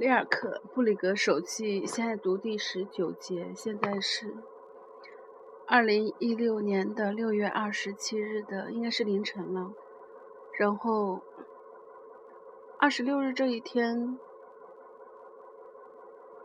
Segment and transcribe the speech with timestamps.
[0.00, 4.34] 里尔克布里格手记现在读第十九节，现在是
[5.66, 9.74] 二零一六年的六月二十七日的，应该是凌晨了。
[10.58, 11.20] 然后
[12.78, 14.18] 二十六日这一天，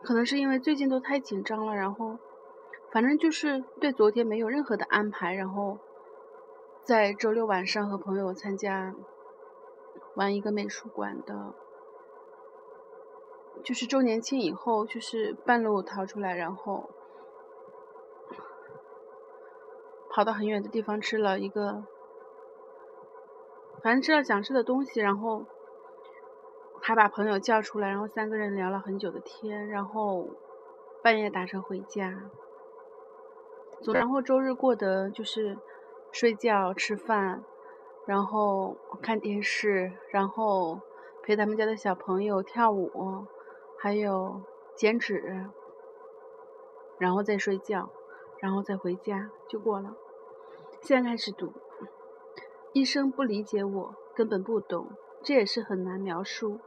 [0.02, 2.18] 可能是因为最近都太紧张了，然后
[2.92, 5.78] 反正就是对昨天没有任何的安排，然后
[6.82, 8.94] 在周六晚上和朋友参加
[10.14, 11.54] 玩一个美术馆的。
[13.64, 16.88] 就是周年庆以后，就是半路逃出来，然后
[20.10, 21.84] 跑到很远的地方吃了一个，
[23.82, 25.44] 反正吃了想吃的东西，然后
[26.80, 30.28] 还把朋友叫出来，然后三个人聊了很久的天，然后
[31.02, 32.30] 半夜打车回家。
[33.92, 35.58] 然后周日过得就是
[36.12, 37.44] 睡觉、吃饭，
[38.06, 40.80] 然后看电视，然后
[41.22, 43.26] 陪他们家的小朋友跳舞。
[43.78, 44.42] 还有
[44.74, 45.48] 剪纸，
[46.98, 47.90] 然后再睡觉，
[48.40, 49.94] 然后再回家就过了。
[50.80, 51.52] 现在开始读，
[52.72, 54.88] 医生不理解我，根本不懂，
[55.22, 56.58] 这也是很难描述。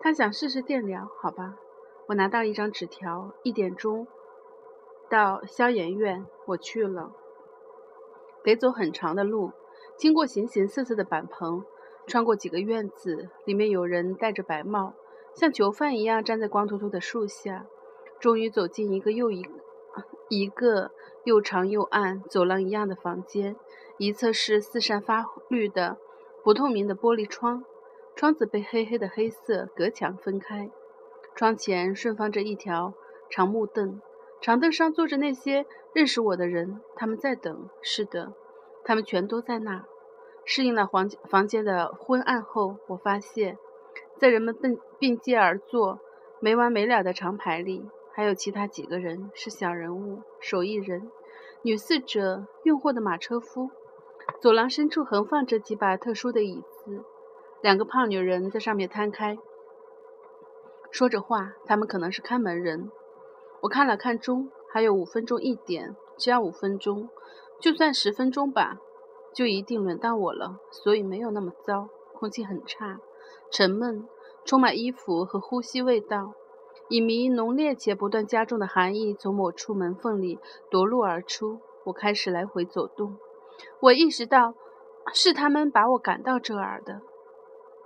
[0.00, 1.56] 他想试试电疗，好吧。
[2.08, 4.06] 我拿到一张纸条，一点钟
[5.08, 7.12] 到消炎院，我去了。
[8.42, 9.52] 得走很长的路，
[9.96, 11.64] 经过形形色色的板棚，
[12.06, 14.94] 穿过几个院子，里面有人戴着白帽。
[15.34, 17.66] 像囚犯一样站在光秃秃的树下，
[18.20, 19.44] 终于走进一个又一
[20.28, 20.90] 一个
[21.24, 23.56] 又长又暗、走廊一样的房间。
[23.98, 25.96] 一侧是四扇发绿的
[26.42, 27.64] 不透明的玻璃窗，
[28.16, 30.70] 窗子被黑黑的黑色隔墙分开。
[31.34, 32.94] 窗前顺放着一条
[33.30, 34.00] 长木凳，
[34.40, 37.68] 长凳上坐着那些认识我的人，他们在等。
[37.80, 38.32] 是的，
[38.84, 39.84] 他们全都在那。
[40.44, 43.56] 适应了房房间的昏暗后，我发现。
[44.22, 45.98] 在人们并并肩而坐、
[46.38, 51.10] 没完没了的长排里，还有其他几个人是小人物、手艺人、
[51.62, 53.72] 女侍者、运货的马车夫。
[54.40, 57.04] 走廊深处横放着几把特殊的椅子，
[57.62, 59.36] 两个胖女人在上面摊开，
[60.92, 61.54] 说着话。
[61.66, 62.92] 他们可能是看门人。
[63.62, 67.08] 我看了看钟，还有五分钟一点，只要五分钟，
[67.60, 68.78] 就算十分钟吧，
[69.34, 70.60] 就一定轮到我了。
[70.70, 73.00] 所以没有那么糟，空气很差。
[73.50, 74.06] 沉闷，
[74.44, 76.34] 充满衣服和呼吸味道，
[76.88, 80.38] 一迷浓烈且不断加重的寒意从某处门缝里
[80.70, 81.60] 夺路而出。
[81.84, 83.16] 我开始来回走动，
[83.80, 84.54] 我意识到
[85.12, 87.02] 是他们把我赶到这儿的，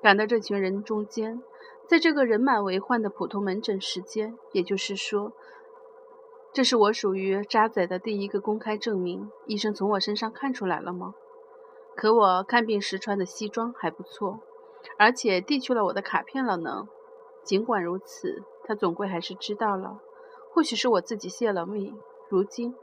[0.02, 1.42] 赶到这群人中间，
[1.88, 5.32] 在这个人满为患的普通门诊时间，也就是说，
[6.52, 9.30] 这是我属于渣仔的第一个公开证明。
[9.46, 11.14] 医生从我身上看出来了吗？
[11.96, 14.40] 可我看病时穿的西装还不错。
[14.98, 16.88] 而且递去了我的卡片了呢。
[17.42, 20.00] 尽管如此，他总归还是知道了。
[20.52, 21.94] 或许是我自己泄了密。
[22.28, 22.74] 如今，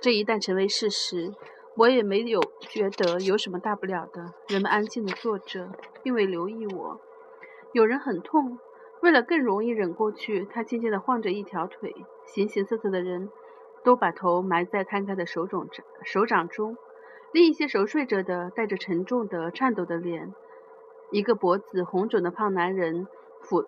[0.00, 1.34] 这一旦成为事实，
[1.76, 4.32] 我也没有觉得有什么大不了的。
[4.48, 5.70] 人们安静地坐着，
[6.02, 7.00] 并未留意我。
[7.72, 8.58] 有人很痛，
[9.02, 11.94] 为了更容易忍过去，他轻轻地晃着一条腿。
[12.26, 13.28] 形形色色的人
[13.84, 15.68] 都把头埋在摊开的手掌
[16.04, 16.76] 手掌中。
[17.32, 20.32] 另一些熟睡着的，带着沉重的、颤抖的脸。
[21.10, 23.06] 一个脖子红肿的胖男人
[23.40, 23.64] 俯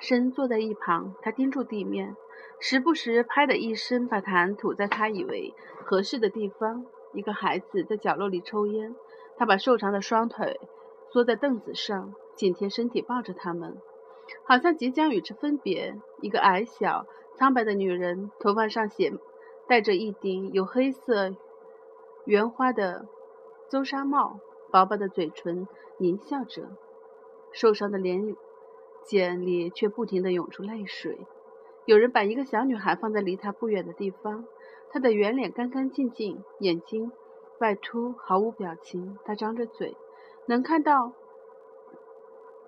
[0.00, 2.16] 身坐在一旁，他盯住地面，
[2.60, 6.84] 时不时拍的一声，把痰吐在他以为合适的地方。
[7.14, 8.94] 一个孩子在角落里抽烟，
[9.38, 10.60] 他把瘦长的双腿
[11.10, 13.78] 缩在凳子上，紧贴身体抱着他们，
[14.44, 15.98] 好像即将与之分别。
[16.20, 17.06] 一个矮小
[17.36, 19.14] 苍白的女人，头发上写
[19.66, 21.34] 戴着一顶有黑色
[22.26, 23.06] 圆花的
[23.70, 24.38] 邹纱帽。
[24.70, 25.66] 薄薄的嘴唇
[25.98, 26.68] 狞笑着，
[27.52, 28.36] 受伤的脸
[29.06, 31.18] 睑里却不停地涌出泪水。
[31.86, 34.44] 有人把一个小女孩放在离她不远的地方，
[34.90, 37.10] 她的圆脸干干净净，眼睛
[37.60, 39.18] 外凸，毫无表情。
[39.24, 39.96] 她张着嘴，
[40.46, 41.12] 能看到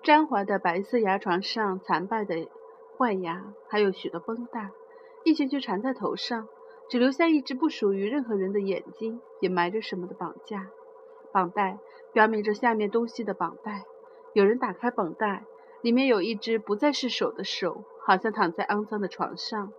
[0.01, 2.49] 沾滑的白色牙床上残败的
[2.97, 4.71] 坏牙，还有许多绷带，
[5.23, 6.47] 一圈圈缠在头上，
[6.89, 10.71] 只留下一只不属于任何人的眼睛，也埋着什么的绑架。
[11.31, 11.79] 绑带
[12.13, 13.85] 标明着下面东西的绑带。
[14.33, 15.45] 有人打开绑带，
[15.81, 19.73] 里面有一只不再是手的手，好像躺在肮脏的床上。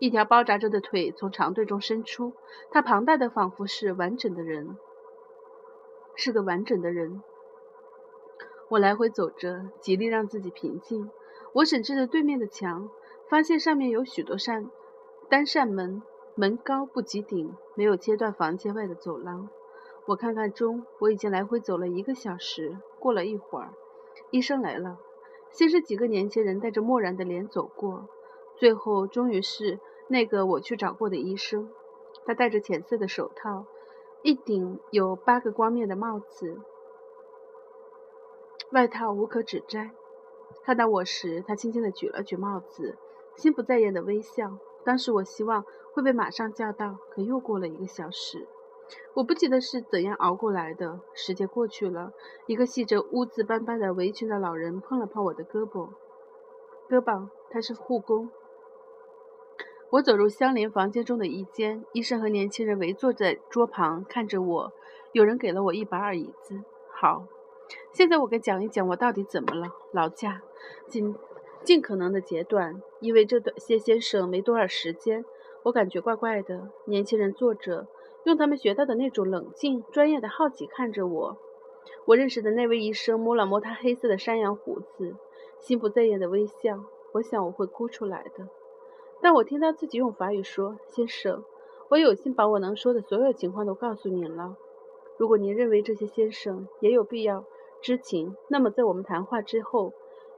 [0.00, 2.32] 一条包扎着的腿从长队中伸出，
[2.70, 4.76] 它庞大的仿佛是完整的人，
[6.16, 7.22] 是个完整的人。
[8.68, 11.10] 我来回走着，极力让自己平静。
[11.54, 12.90] 我审视着对面的墙，
[13.28, 14.70] 发现上面有许多扇
[15.28, 16.02] 单扇门，
[16.34, 19.48] 门高不及顶，没有切断房间外的走廊。
[20.08, 22.78] 我看看钟，我已经来回走了一个小时。
[22.98, 23.74] 过了一会儿，
[24.30, 24.98] 医生来了。
[25.50, 28.08] 先是几个年轻人带着漠然的脸走过，
[28.56, 29.78] 最后终于是
[30.08, 31.68] 那个我去找过的医生。
[32.24, 33.66] 他戴着浅色的手套，
[34.22, 36.58] 一顶有八个光面的帽子，
[38.72, 39.90] 外套无可指摘。
[40.62, 42.96] 看到我时，他轻轻地举了举帽子，
[43.36, 44.56] 心不在焉的微笑。
[44.84, 48.48] 当时我希望会被马上叫到，可又过了一个小时。
[49.14, 51.00] 我不记得是怎样熬过来的。
[51.14, 52.12] 时间过去了，
[52.46, 55.90] 一个系着污渍斑斑的围裙的老人碰了碰我的胳膊，
[56.88, 58.30] 胳膊，他是护工。
[59.90, 64.72] 我走入相连房间中的一间，医生和年轻人围坐在桌旁看着我。
[65.12, 66.62] 有人给了我一把椅子。
[66.92, 67.26] 好，
[67.92, 69.68] 现在我该讲一讲我到底怎么了。
[69.92, 70.42] 劳驾，
[70.86, 71.14] 尽
[71.64, 75.24] 尽可能的截断，因为这段谢先生没多少时间。
[75.64, 76.70] 我感觉怪怪的。
[76.84, 77.86] 年轻人坐着，
[78.28, 81.38] 用他们学到的那种冷静、专业的好奇看着我。
[82.04, 85.16] 我认识的那位医生摸了摸他黑色的山羊胡子，
[85.60, 86.84] 心不在焉的微笑。
[87.14, 88.46] 我想我会哭出来的。
[89.22, 91.42] 但我听到自己用法语说：“先生，
[91.88, 94.58] 我有幸把我能说的所有情况都告诉您了。
[95.16, 97.46] 如果您认为这些先生也有必要
[97.80, 99.94] 知情，那么在我们谈话之后，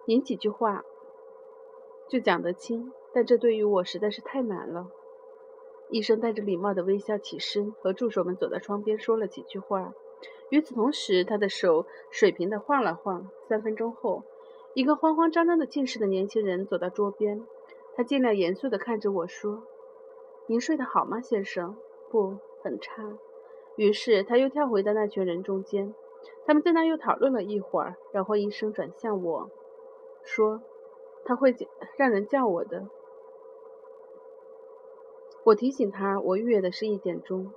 [0.06, 0.84] 您几句话
[2.08, 2.92] 就讲得清。
[3.12, 4.86] 但这对于我实在是太难了。”
[5.90, 9.92] 医生带着礼貌的微笑起身，和助手们走到窗边说了几句话。
[10.48, 13.28] 与此同时，他的手水平地晃了晃。
[13.48, 14.22] 三分钟后，
[14.74, 17.44] 一个慌慌张张的近视的年轻人走到桌边。
[17.96, 19.64] 他尽量严肃地看着我说
[20.46, 21.76] ：“您睡得好吗，先生？
[22.08, 23.18] 不，很差。”
[23.76, 25.94] 于是他又跳回到那群人中间。
[26.46, 29.50] 他们在那又讨论了一会儿，然后医生转向我
[30.22, 30.62] 说
[31.24, 31.54] ：“他会
[31.96, 32.88] 让人叫我的。”
[35.50, 37.50] 我提醒他，我预约的是一点钟。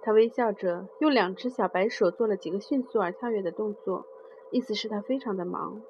[0.00, 4.06] 他微笑着，用两只小白手做了几个迅速而跳跃的动作，
[4.50, 5.82] 意思是他非常的忙。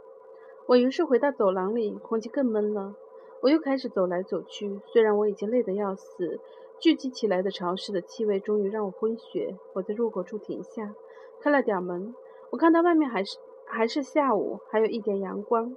[0.67, 2.97] 我于是回到走廊里，空气更闷了。
[3.41, 6.41] 我又开始走来走去，虽然我已经累得要死，
[6.81, 9.56] 聚集起来的潮湿的气味终于让我昏厥。
[9.75, 10.93] 我在入口处停下，
[11.41, 12.17] 开了点门。
[12.51, 15.77] 我看到外面还是还是下午，还有一点阳光，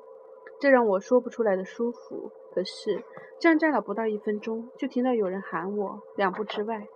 [0.59, 2.31] 这让我说不出来的舒服。
[2.57, 3.03] 可是
[3.37, 6.01] 站站了不到一分钟，就听到有人喊我。
[6.15, 6.87] 两步之外，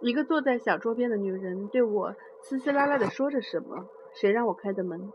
[0.00, 3.90] 一个坐在小桌边的女人对我嘶嘶啦啦地说着什么。
[4.14, 5.12] 谁让我开的门？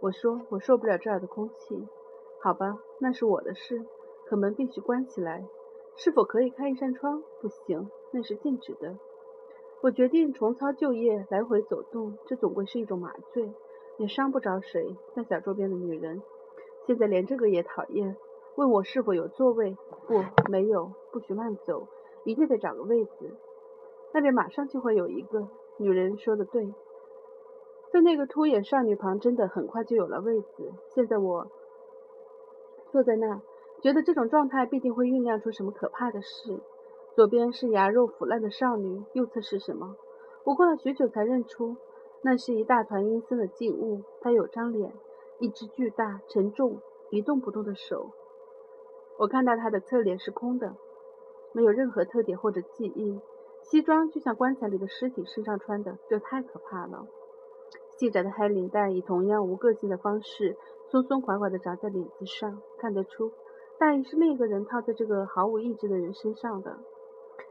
[0.00, 1.86] 我说我受不了这儿的空气。
[2.42, 3.86] 好吧，那是我的事。
[4.26, 5.46] 可门必须关起来。
[5.94, 7.22] 是否可以开一扇窗？
[7.40, 8.98] 不行，那是禁止的。
[9.82, 12.18] 我决定重操旧业，来回走动。
[12.26, 13.52] 这总归是一种麻醉，
[13.98, 14.96] 也伤不着谁。
[15.14, 16.20] 那小桌边的女人，
[16.86, 18.16] 现在连这个也讨厌。
[18.54, 19.76] 问我是否有座位？
[20.06, 20.92] 不，没有。
[21.12, 21.88] 不许乱走，
[22.24, 23.34] 一定得找个位子。
[24.12, 25.48] 那边马上就会有一个。
[25.78, 26.72] 女人说的对，
[27.92, 30.72] 在那个秃眼少女旁，真的很快就有了位子。
[30.94, 31.48] 现在我。
[32.92, 33.42] 坐在那，
[33.82, 36.60] 觉得这种状态必定会酝酿出什么可怕的事。
[37.14, 39.96] 左边是牙肉腐烂的少女，右侧是什么？
[40.44, 41.76] 我过了许久才认出，
[42.22, 44.02] 那是一大团阴森的静物。
[44.20, 44.94] 它有张脸，
[45.38, 46.80] 一只巨大、沉重、
[47.10, 48.10] 一动不动的手。
[49.18, 50.76] 我看到他的侧脸是空的，
[51.52, 53.20] 没有任何特点或者记忆。
[53.62, 57.06] 西装就像棺材里的尸体身上穿的，这太可怕了。
[57.96, 60.56] 细窄的黑领带以同样无个性的方式。
[60.88, 63.32] 松松垮垮地扎在领子上，看得出
[63.76, 66.78] 大衣是另一个人套在这个毫无意志的人身上的。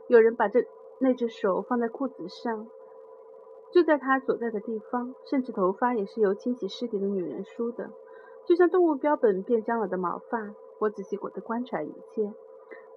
[0.08, 0.66] 有人把这
[1.00, 2.68] 那只手放在裤子上，
[3.72, 7.90] 就在他所在的地方，甚至头发也是由清洗尸体的女人梳的，
[8.46, 10.56] 就像动物标本变僵了的毛发。
[10.80, 12.34] 我仔细地观察一切，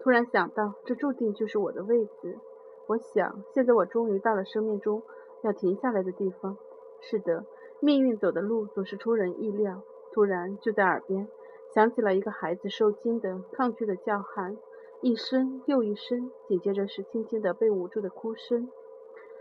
[0.01, 2.39] 突然想到，这注定就是我的位子。
[2.87, 5.03] 我想，现在我终于到了生命中
[5.43, 6.57] 要停下来的地方。
[7.01, 7.45] 是的，
[7.81, 9.83] 命运走的路总是出人意料。
[10.13, 11.29] 突然，就在耳边
[11.75, 14.57] 响起了一个孩子受惊的抗拒的叫喊，
[15.01, 18.69] 一声又一声，紧接着是轻轻的被捂住的哭声。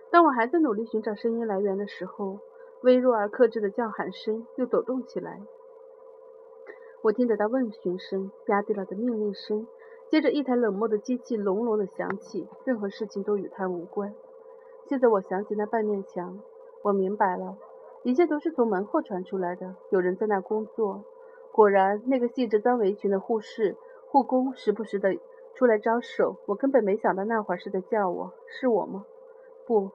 [0.09, 2.39] 当我还在努力寻找声音来源的时候，
[2.81, 5.41] 微弱而克制的叫喊声又抖动起来。
[7.03, 9.67] 我听得到问询声、压低了的命令声，
[10.09, 12.47] 接着一台冷漠的机器隆隆的响起。
[12.65, 14.13] 任何事情都与它无关。
[14.87, 16.39] 现在我想起那半面墙，
[16.83, 17.57] 我明白了。
[18.03, 21.03] 一切都是从门后传出来的，有人在那工作。
[21.51, 23.75] 果然，那个系着脏围裙的护士、
[24.09, 25.17] 护工时不时的
[25.55, 26.37] 出来招手。
[26.45, 29.05] 我根本没想到那会儿是在叫我，是我吗？
[29.67, 29.91] 不，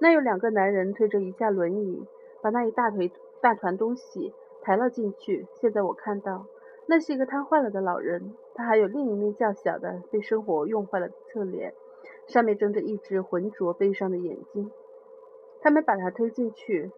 [0.00, 2.06] 那有两个男人推着一架轮椅，
[2.42, 3.10] 把那一大腿
[3.40, 5.46] 大团东西抬了进去。
[5.60, 6.44] 现在我看到，
[6.86, 11.72] 那是一个瘫痪了的老人，他还有另一面较小的、被生活用坏了的侧脸，
[12.26, 14.70] 上面睁着一只浑浊悲伤的眼睛。
[15.60, 16.90] 他们把他推进去。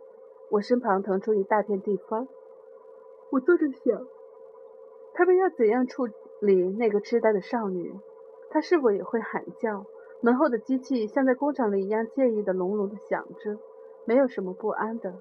[0.50, 2.28] 我身旁腾出一大片地方，
[3.30, 4.06] 我坐着想，
[5.14, 6.06] 他们要怎样处
[6.40, 7.94] 理那个痴呆的少女？
[8.50, 9.84] 她是否也会喊叫？
[10.20, 13.58] 门后的机器像在工厂里一样惬意的隆隆的响着，
[14.04, 15.14] 没有什么不安的。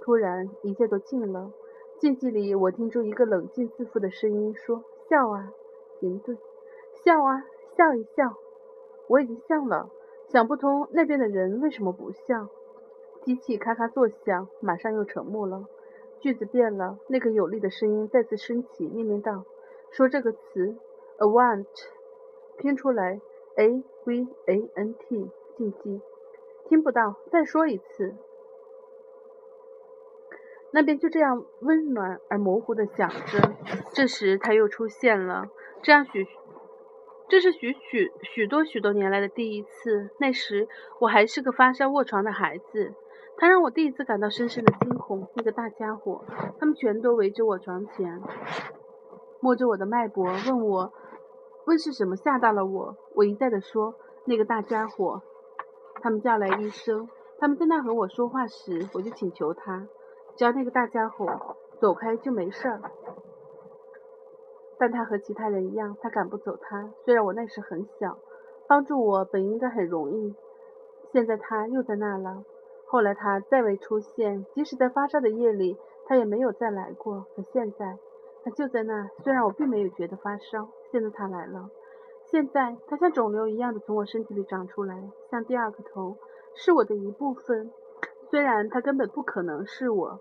[0.00, 1.52] 突然，一切都静了。
[1.98, 5.52] 静寂里，我听出一个冷静自负的声音说：“笑啊，
[5.98, 6.38] 停顿，
[7.04, 7.44] 笑啊，
[7.76, 8.34] 笑一笑。”
[9.08, 9.90] 我已经笑了，
[10.28, 12.48] 想不通那边的人为什么不笑。
[13.22, 15.66] 机器咔咔作响，马上又沉默了。
[16.20, 19.44] 句子变了，那个有力的声音再次升起，命令道
[19.92, 20.76] ：“说这个词
[21.18, 21.66] ，avant，
[22.56, 23.20] 拼出来
[23.56, 26.00] ，a v a n t，禁忌。
[26.68, 28.14] 听不到，再说一次。”
[30.72, 33.56] 那边就这样温暖而模糊的响着。
[33.92, 35.48] 这时他又出现了，
[35.82, 36.28] 这样许，
[37.28, 40.10] 这是许许许多许多年来的第一次。
[40.18, 40.68] 那时
[41.00, 42.94] 我还是个发烧卧床的孩子。
[43.36, 45.26] 他让我第一次感到深深的惊恐。
[45.34, 46.24] 那个大家伙，
[46.60, 48.20] 他们全都围着我床前，
[49.40, 50.92] 摸着我的脉搏，问我，
[51.64, 52.96] 问是什么吓到了我。
[53.20, 55.20] 我一再的说，那个大家伙。
[56.00, 57.06] 他们叫来医生。
[57.38, 59.86] 他们在那和我说话时，我就请求他，
[60.36, 62.80] 只要那个大家伙走开就没事儿。
[64.78, 66.94] 但他和其他人一样，他赶不走他。
[67.04, 68.16] 虽然我那时很小，
[68.66, 70.34] 帮助我本应该很容易。
[71.12, 72.42] 现在他又在那了。
[72.86, 77.26] 后来他再未出现，即使在发烧的夜里，他也没有再来过。
[77.36, 77.98] 可现在，
[78.44, 79.10] 他就在那。
[79.22, 81.68] 虽然我并没有觉得发烧，现在他来了。
[82.30, 86.16] 现在它像肿瘤一样的从我身体里长出来，像第二个头，
[86.54, 87.72] 是我的一部分。
[88.30, 90.20] 虽然它根本不可能是我，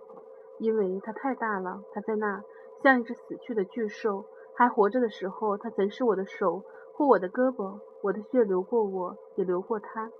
[0.57, 1.83] 因为它太大了。
[1.93, 2.43] 它在那，
[2.81, 4.25] 像一只死去的巨兽。
[4.55, 6.63] 还活着的时候，它曾是我的手
[6.93, 10.11] 或我的胳膊，我的血流过我，也流过它。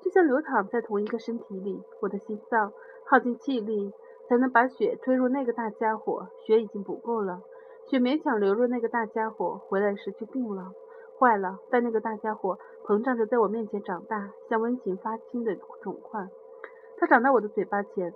[0.00, 2.72] 就像流淌在同一个身体里，我的心脏
[3.04, 3.92] 耗尽气力
[4.28, 7.42] 才能把血推入那个大家伙，血已经不够了，
[7.86, 10.72] 血勉强流入那个大家伙，回来时就病了，
[11.18, 11.58] 坏了。
[11.70, 16.28] 但那个大家伙膨胀着在我面前长大，像温情发青的肿块。
[16.96, 18.14] 它长在我的嘴巴前，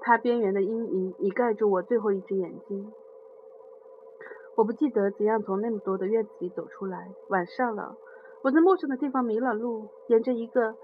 [0.00, 2.92] 它边缘的阴影已盖住我最后一只眼睛。
[4.56, 7.10] 我不记得怎样从那么多的院子里走出来。
[7.28, 7.96] 晚上了，
[8.42, 10.74] 我在陌生的地方迷了路，沿着一个。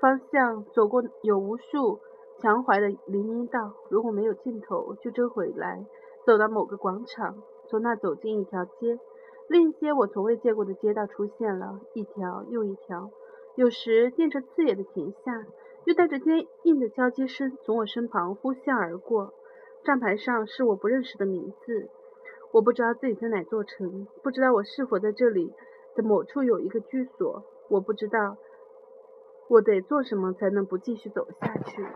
[0.00, 2.00] 方向走过有无数
[2.38, 5.86] 墙怀的林荫道，如果没有尽头，就折回来，
[6.26, 8.98] 走到某个广场，从那走进一条街。
[9.48, 13.10] 另一些我从未见过的街道出现了，一条又一条。
[13.56, 15.46] 有时电车刺眼的停下，
[15.84, 19.34] 又带着坚硬的交接声从我身旁呼啸而过。
[19.84, 21.90] 站牌上是我不认识的名字，
[22.52, 25.52] 我不知道自己在哪座城，不知道我是否在这里
[25.94, 28.36] 的某处有一个居所，我不知道。
[29.46, 31.86] 我得做什么才能不继续走下去？